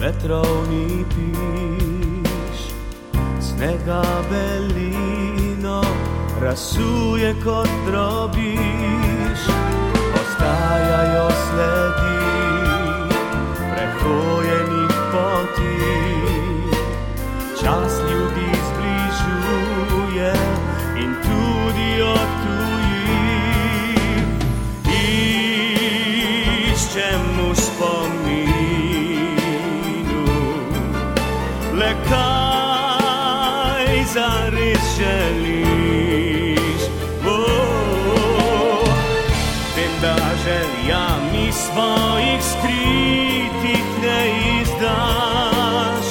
[0.00, 2.58] vetrovni piš,
[3.40, 5.82] snega belino
[6.40, 9.01] rasuje kot drobiš,
[11.52, 12.11] özledim
[41.72, 44.20] svojih skritih ne
[44.60, 46.08] izdaš,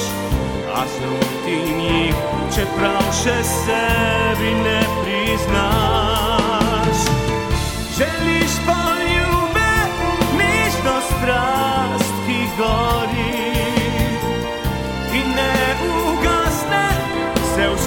[0.74, 2.14] a slutim jih,
[2.54, 6.98] čeprav še sebi ne priznaš.
[7.98, 9.72] Želiš poljube,
[10.38, 13.52] nežno strast, ki gori
[15.14, 15.54] in ne
[15.86, 16.88] ugasne,
[17.54, 17.78] se v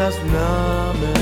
[0.00, 1.10] razname.
[1.10, 1.19] Ogenj.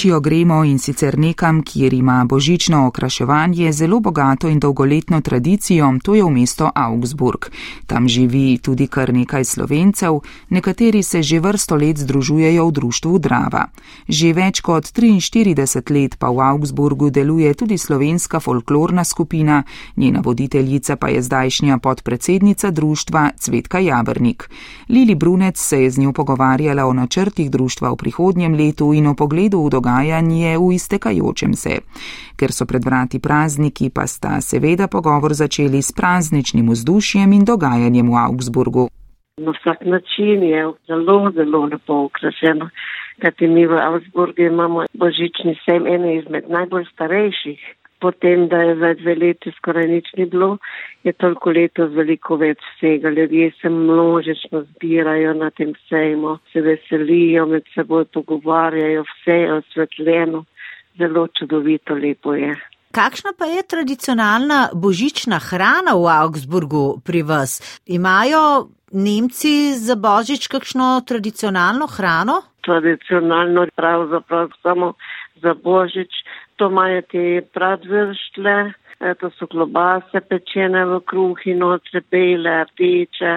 [0.00, 5.20] Še v Nemčijo gremo in sicer nekam, kjer ima božično okraševanje zelo bogato in dolgoletno
[5.20, 7.50] tradicijo, to je v mesto Augsburg.
[7.86, 13.66] Tam živi tudi kar nekaj slovencev, nekateri se že vrsto let združujejo v društvu Drava.
[14.08, 19.64] Že več kot 43 let pa v Augsburgu deluje tudi slovenska folklorna skupina,
[19.96, 24.48] njena voditeljica pa je zdajšnja podpredsednica društva Cvetka Jabrnik.
[24.88, 29.14] Lili Brunec se je z njo pogovarjala o načrtih društva v prihodnjem letu in o
[29.14, 29.89] pogledu v dogajanje
[30.58, 31.80] v iztekajočem se.
[32.36, 38.10] Ker so pred vrati prazniki, pa sta seveda pogovor začeli s prazničnim vzdušjem in dogajanjem
[38.10, 38.88] v Augsburgu.
[39.40, 42.68] Na vsak način je zelo, zelo lepo ukrašeno.
[43.20, 47.60] Kajti mi v Augsburgu imamo božični sejem ene izmed najbolj starejših.
[48.00, 50.56] Potem, da je za dve leti skoraj nič ni bilo,
[51.04, 53.10] je toliko letos veliko več vsega.
[53.10, 60.44] Ljudje se množično zbirajo na tem sejmu, se veselijo, med seboj pogovarjajo, vse je osvetljeno.
[60.98, 62.56] Zelo čudovito, lepo je.
[62.90, 67.60] Kakšna pa je tradicionalna božična hrana v Augsburgu pri vas?
[67.86, 72.42] Imajo Nemci za božič kakšno tradicionalno hrano?
[72.66, 74.92] Tradicionalno pravzaprav samo
[75.42, 76.22] za božič.
[76.56, 77.24] To imajo te
[77.54, 78.56] pradvrštle,
[79.00, 83.30] E, to so klobase pečene v kruhi, noče bele, rdeče,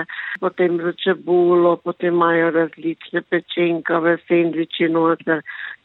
[0.43, 5.37] potem za čebulo, potem imajo različne pečenkave, sendviči noče,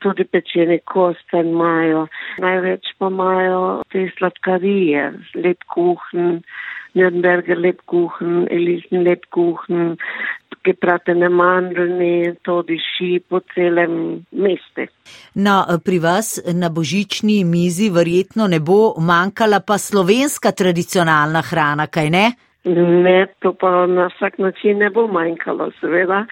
[0.02, 2.08] tudi pečene kosten imajo.
[2.42, 3.62] Največ pa imajo
[3.94, 5.04] te sladkarije,
[5.46, 6.42] lep kuhn,
[6.98, 9.94] Nürnberger Lebkuchen, Elisen Lebkuchen,
[10.68, 14.88] gepratene mandlne, to diši po celem mestu.
[15.40, 22.12] No, pri vas na božični mizi verjetno ne bo manjkala pa slovenska tradicionalna hrana, kaj
[22.12, 22.26] ne?
[22.68, 26.24] Ne, to pa na vsak način ne bo manjkalo, seveda.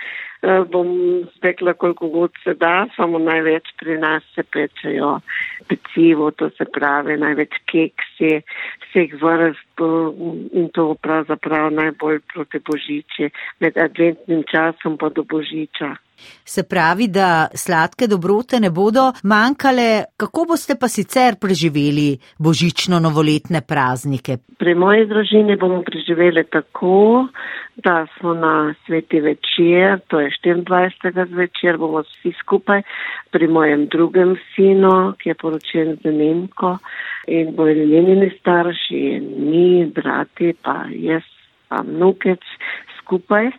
[0.46, 0.88] Eh, bom
[1.36, 5.20] spekla, koliko god se da, samo največ pri nas se pečejo
[5.68, 8.30] pecivo, to se pravi največ keksi,
[8.84, 9.82] vseh vrst
[10.60, 13.30] in to pravzaprav najbolj proti božiči,
[13.60, 15.96] med adventnim časom pa do božiča.
[16.44, 24.38] Se pravi, da sladke dobrote ne bodo manjkale, kako boste pa sicer preživeli božično-novoletne praznike?
[24.58, 27.28] Pri moji družini bomo preživeli tako,
[27.76, 31.28] da smo na sveti večer, to je 24.
[31.28, 32.82] zvečer, bomo vsi skupaj
[33.30, 36.78] pri mojem drugem sinu, ki je poročen z Nemko
[37.26, 41.22] in bojo njenini starši in mi, brati, pa jaz,
[41.68, 42.40] pa vnukec
[43.06, 43.50] skupaj.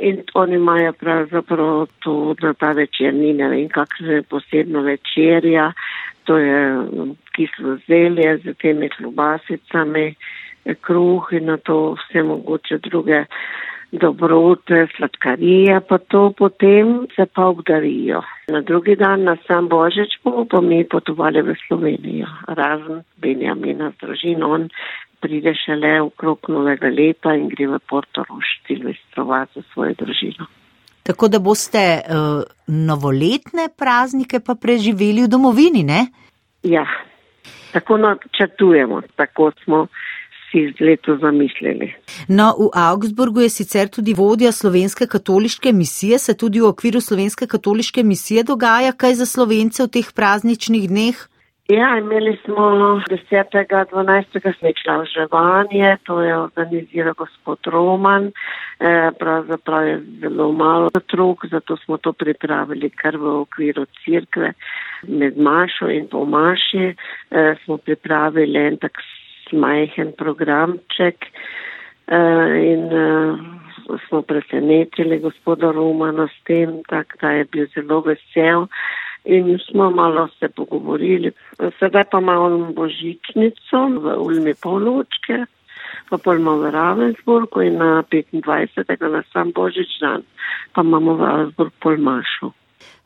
[0.00, 5.70] In oni imajo pravzaprav to, da ta večer ni ne vem kakšne posebno večerja,
[6.24, 10.14] to je um, kislo zelje z temi klobasicami,
[10.82, 13.24] kruh in na to vse mogoče druge
[13.92, 18.22] dobrote, sladkarije, pa to potem se pa obdarijo.
[18.48, 24.06] Na drugi dan, na sam Božič, bomo pa mi potovali v Slovenijo, razen Benjamina z
[24.06, 24.68] družino, on
[25.20, 30.46] pride šele okrog novega leta in gre v Portorož silvestrovati za svojo družino.
[31.06, 36.06] Tako da boste uh, novoletne praznike pa preživeli v domovini, ne?
[36.62, 36.82] Ja,
[37.72, 39.86] tako načrtujemo, tako smo
[40.50, 41.92] si leto zamislili.
[42.28, 47.46] No, v Augsburgu je sicer tudi vodja slovenske katoliške misije, se tudi v okviru slovenske
[47.46, 51.16] katoliške misije dogaja kaj za slovence v teh prazničnih dneh?
[51.68, 52.62] Ja, imeli smo
[53.10, 53.44] 10.
[53.92, 54.58] 12.
[54.58, 58.30] smečla vževanje, to je organiziral gospod Roman,
[58.80, 64.52] e, pravzaprav je zelo malo otrok, zato smo to pripravili kar v okviru crkve
[65.02, 66.94] med Mašo in po Maši,
[67.30, 69.02] e, smo pripravili en tak
[69.52, 72.20] majhen programček e,
[72.72, 72.88] in
[74.08, 78.66] smo presenetili gospoda Romana s tem, tak, da je bil zelo vesel
[79.24, 81.32] in smo malo se pogovorili.
[81.78, 85.46] Sedaj pa imamo božičnico v Ulmi Poločke,
[86.10, 88.86] pa pol imamo v Ravensburgu in na 25.
[89.10, 90.22] na sam božič dan
[90.74, 92.52] pa imamo v Ravensburgu polmašo.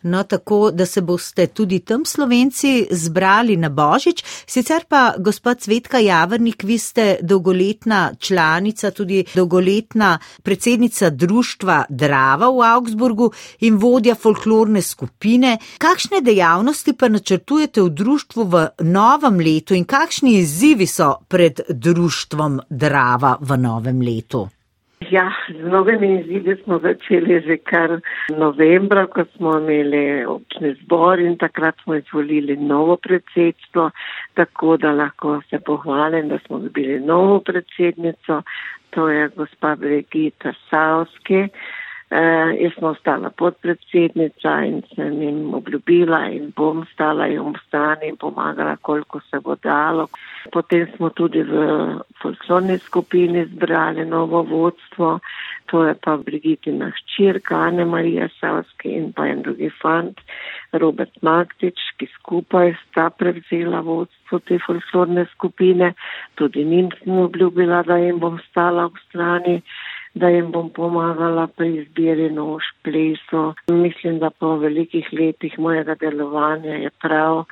[0.02, 4.24] No, tako da se boste tudi tam slovenci zbrali na Božič.
[4.46, 12.62] Sicer pa, gospod Cvetka Javrnik, vi ste dolgoletna članica, tudi dolgoletna predsednica društva Drava v
[12.74, 13.30] Augsburgu
[13.60, 15.58] in vodja folklorne skupine.
[15.78, 22.60] Kakšne dejavnosti pa načrtujete v društvu v novem letu in kakšni izzivi so pred društvom
[22.70, 24.48] Drava v novem letu?
[25.10, 28.00] Ja, z novimi izidi smo začeli že kar
[28.38, 33.90] novembra, ko smo imeli občni zbor in takrat smo izvolili novo predsedstvo,
[34.34, 38.42] tako da lahko se pohvalim, da smo dobili novo predsednico,
[38.90, 41.48] to je gospa Brigita Savski.
[42.10, 48.08] Uh, jaz sem ostala podpredsednica in sem jim obljubila in bom stala jim v strani
[48.10, 50.08] in pomagala, koliko se bo dalo.
[50.50, 51.60] Potem smo tudi v
[52.18, 55.20] folklorni skupini zbrali novo vodstvo,
[55.70, 60.18] to je pa Brigitina hčirka, Ane Marija Savski in pa en drugi fant,
[60.72, 65.92] Robert Maktič, ki skupaj sta prevzela vodstvo te folklorne skupine.
[66.34, 69.56] Tudi njim sem obljubila, da jim bom stala v strani
[70.14, 73.54] da jim bom pomagala pri izbiri nož, plesu.
[73.68, 77.44] Mislim, da po velikih letih mojega delovanja je prav,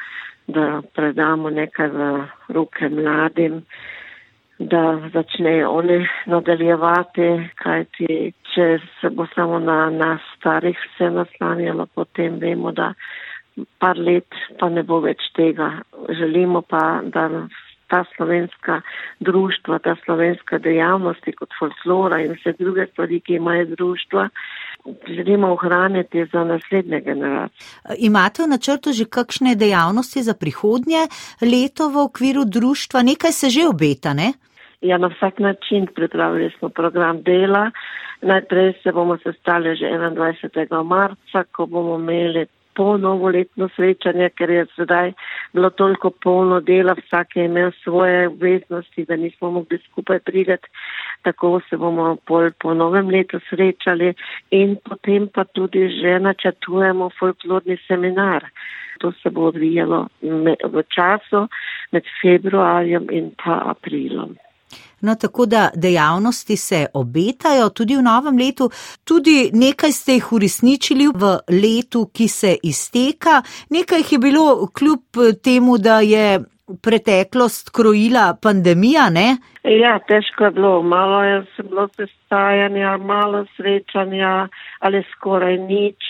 [0.46, 2.08] da predamo nekaj v
[2.48, 3.62] roke mladim,
[4.58, 7.28] da začnejo oni nadaljevati,
[7.62, 8.66] kajti če
[9.00, 12.92] se bo samo na nas starih vse naslanjalo, potem vemo, da
[13.78, 15.70] par let pa ne bo več tega.
[16.08, 17.28] Želimo pa, da
[17.88, 18.80] ta slovenska
[19.20, 24.28] društva, ta slovenska dejavnosti kot folklora in vse druge stvari, ki imajo društva,
[25.08, 27.66] želimo ohraniti za naslednje generacije.
[27.98, 31.08] Imate v načrtu že kakšne dejavnosti za prihodnje
[31.42, 33.02] leto v okviru društva?
[33.02, 34.32] Nekaj se že obeta, ne?
[34.80, 37.70] Ja, na vsak način pripravili smo program dela.
[38.22, 40.84] Najprej se bomo sestali že 21.
[40.84, 42.46] marca, ko bomo imeli
[42.78, 45.12] po novoletno srečanje, ker je sedaj
[45.52, 50.70] bilo toliko polno dela, vsak je imel svoje obveznosti, da nismo mogli skupaj prigati.
[51.26, 54.14] Tako se bomo pol po novem letu srečali
[54.50, 58.46] in potem pa tudi že načrtujemo folklorni seminar.
[59.00, 60.06] To se bo odvijalo
[60.74, 61.46] v času
[61.92, 64.36] med februarjem in pa aprilom.
[65.00, 68.70] No, tako da dejavnosti se obetajo tudi v novem letu,
[69.04, 75.22] tudi nekaj ste jih uresničili v letu, ki se izteka, nekaj jih je bilo kljub
[75.44, 76.40] temu, da je
[76.82, 79.36] preteklost krojila pandemija, ne?
[79.64, 84.48] Ja, težko je bilo, malo je bilo sestajanja, malo srečanja
[84.80, 86.04] ali skoraj nič.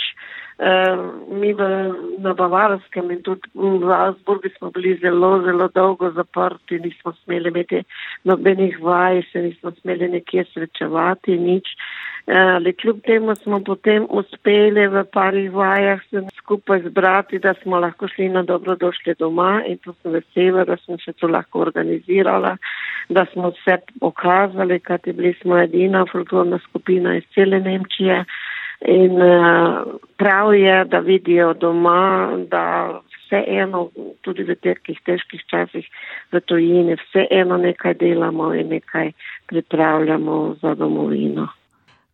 [0.59, 1.63] Uh, mi v,
[2.19, 7.85] na Bavarskem in tudi v Asburgu smo bili zelo, zelo dolgo zaprti, nismo smeli imeti
[8.27, 11.71] nobenih vaj, se nismo smeli nekje srečevati, nič.
[12.27, 17.79] Uh, ali kljub temu smo potem uspeli v parih vajah se skupaj zbrati, da smo
[17.79, 21.63] lahko šli na dobro došli doma in to sem vesela, da sem še to lahko
[21.71, 22.57] organizirala,
[23.09, 28.25] da smo vse pokazali, kajti bili smo edina folklorna skupina iz cele Nemčije.
[28.87, 29.83] In uh,
[30.17, 33.91] prav je, da vidijo doma, da vse eno,
[34.23, 35.87] tudi v teh težkih časih
[36.33, 39.13] v tojini, vse eno nekaj delamo in nekaj
[39.47, 41.49] pripravljamo za domovino.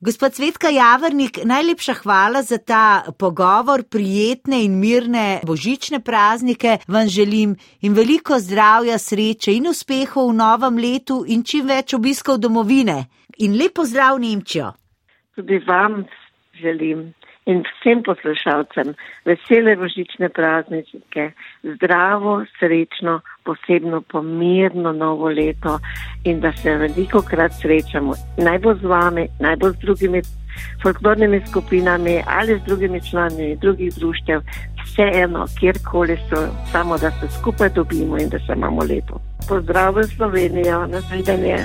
[0.00, 7.56] Gospod Svetka Javrnik, najlepša hvala za ta pogovor, prijetne in mirne božične praznike vam želim
[7.80, 13.06] in veliko zdravja, sreče in uspehov v novem letu in čim več obiskov domovine.
[13.38, 14.72] In lepo zdrav Nemčijo.
[15.34, 16.04] Tudi vam
[16.60, 17.14] želim
[17.46, 18.94] in vsem poslušalcem
[19.24, 21.30] vesele božične praznike,
[21.62, 25.78] zdravo, srečno, posebno pomirno novo leto
[26.24, 30.22] in da se veliko krat srečamo, naj bo z vami, naj bo z drugimi
[30.82, 34.40] folklornimi skupinami ali z drugimi člani drugih društev,
[34.84, 39.20] vseeno, kjerkoli so, samo da se skupaj dobimo in da se imamo lepo.
[39.48, 41.58] Pozdravljam Slovenijo, nasvidenje.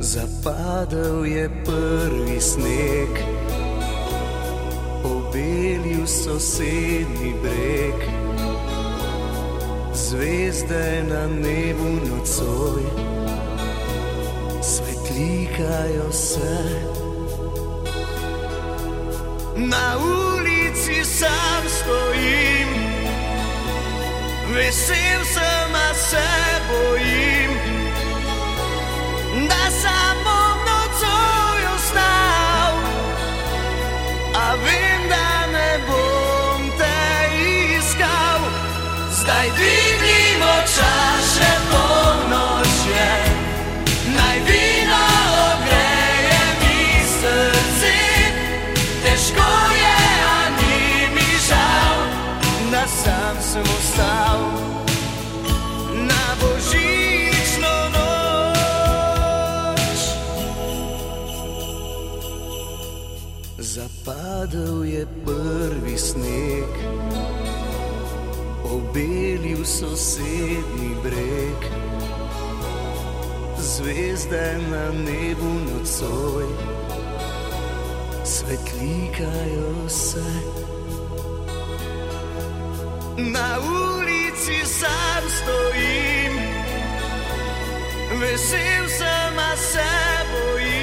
[0.00, 3.47] Zapadal je prvi sneg
[5.38, 7.98] obelil sosednji breg,
[9.94, 12.82] zvezde na nebu nocoj,
[14.62, 16.58] svetlikajo se.
[19.56, 22.68] Na ulici sam stojim,
[24.54, 26.28] vesel sem, a se
[26.68, 27.50] bojim,
[29.48, 30.37] da samo
[39.28, 43.08] zdaj dvignimo čaše polnoče,
[44.16, 45.02] naj vino
[45.48, 46.80] ogreje mi
[47.18, 47.96] srce.
[49.02, 49.50] Težko
[49.82, 50.00] je,
[50.36, 50.80] a ni
[51.14, 51.98] mi žal,
[52.72, 54.40] da sam sem ostal
[55.92, 60.00] na božično noč.
[63.58, 66.77] Zapadel je prvi sneg,
[68.98, 71.60] obelil sosednji breg,
[73.58, 76.46] zvezde na nebu nocoj,
[78.24, 80.24] svetlikajo se.
[83.18, 86.34] Na ulici sam stojim,
[88.20, 89.90] vesel sem, a se
[90.32, 90.77] bojim,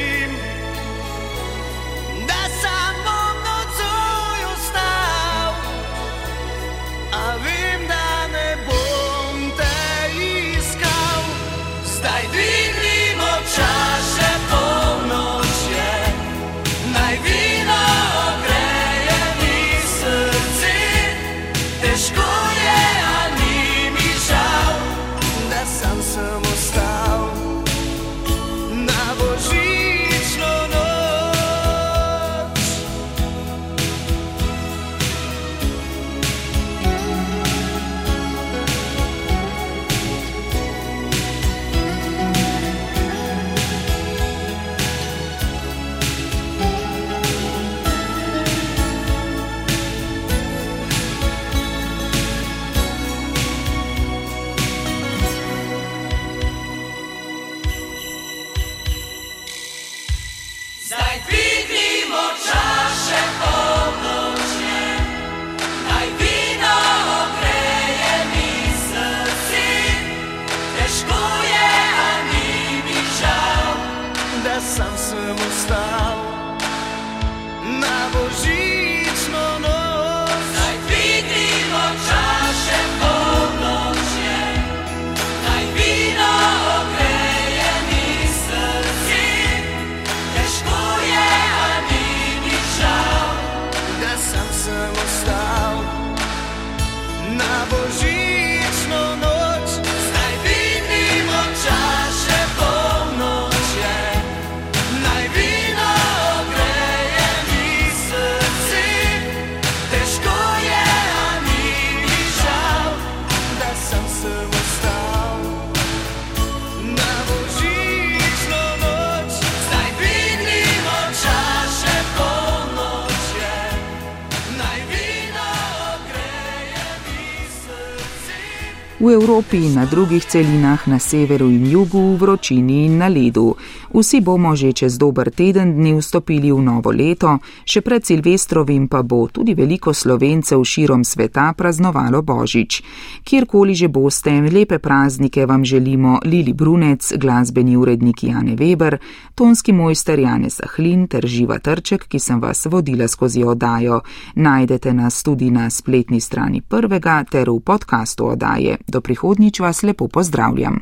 [129.06, 133.54] v Evropi in na drugih celinah na severu in jugu, v vročini in na ledu.
[133.94, 137.38] Vsi bomo že čez dober teden dni vstopili v novo leto,
[137.70, 142.82] še pred Silvestrovim pa bo tudi veliko slovencev širom sveta praznovalo Božič.
[143.22, 148.98] Kjerkoli že boste, lepe praznike vam želimo Lili Brunec, glasbeni urednik Jane Weber,
[149.36, 154.02] tonski mojster Jane Sahlin ter Živa Trček, ki sem vas vodila skozi oddajo.
[154.36, 158.82] Najdete nas tudi na spletni strani prvega ter v podkastu oddaje.
[158.96, 160.80] Do prihodnjič vas lepo pozdravljam.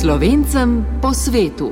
[0.00, 1.70] Slovencem po svetu.